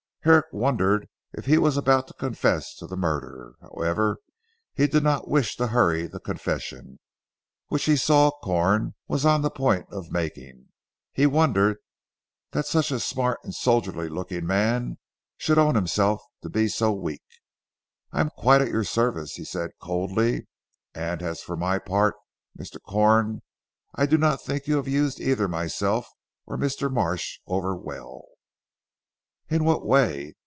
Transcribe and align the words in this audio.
Herrick 0.23 0.45
wondered 0.53 1.09
if 1.33 1.47
he 1.47 1.57
was 1.57 1.77
about 1.77 2.07
to 2.07 2.13
confess 2.13 2.75
to 2.75 2.85
the 2.85 2.95
murder. 2.95 3.53
However 3.59 4.17
he 4.71 4.85
did 4.85 5.01
not 5.01 5.27
wish 5.27 5.55
to 5.57 5.65
hurry 5.65 6.05
the 6.05 6.19
confession, 6.19 6.99
which 7.69 7.85
he 7.85 7.95
saw 7.95 8.29
Corn 8.43 8.93
was 9.07 9.25
on 9.25 9.41
the 9.41 9.49
point 9.49 9.87
of 9.91 10.11
making. 10.11 10.67
He 11.11 11.25
wondered 11.25 11.77
that 12.51 12.67
such 12.67 12.91
a 12.91 12.99
smart 12.99 13.39
and 13.43 13.55
soldierly 13.55 14.09
looking 14.09 14.45
man 14.45 14.99
should 15.37 15.57
own 15.57 15.73
himself 15.73 16.21
to 16.43 16.49
be 16.51 16.67
so 16.67 16.91
weak. 16.93 17.23
"I 18.11 18.21
am 18.21 18.29
quite 18.29 18.61
at 18.61 18.67
your 18.69 18.83
service," 18.83 19.33
he 19.33 19.43
said 19.43 19.71
coldly, 19.81 20.47
"and 20.93 21.19
for 21.39 21.57
my 21.57 21.73
own 21.77 21.81
part 21.81 22.13
Mr. 22.55 22.79
Corn 22.79 23.41
I 23.95 24.05
do 24.05 24.19
not 24.19 24.39
think 24.39 24.67
you 24.67 24.75
have 24.75 24.87
used 24.87 25.19
either 25.19 25.47
myself 25.47 26.05
or 26.45 26.59
Mr. 26.59 26.93
Marsh 26.93 27.39
over 27.47 27.75
well." 27.75 28.25
"In 29.49 29.65
what 29.65 29.85
way?" 29.85 30.33